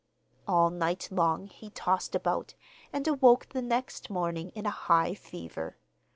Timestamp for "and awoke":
2.91-3.49